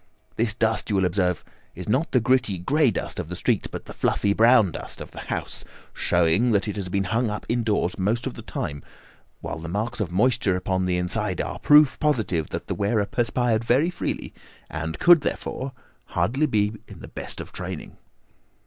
[0.35, 1.45] This dust, you will observe,
[1.75, 5.11] is not the gritty, grey dust of the street but the fluffy brown dust of
[5.11, 8.81] the house, showing that it has been hung up indoors most of the time,
[9.41, 13.63] while the marks of moisture upon the inside are proof positive that the wearer perspired
[13.63, 14.33] very freely,
[14.71, 15.71] and could therefore,
[16.05, 17.95] hardly be in the best of training."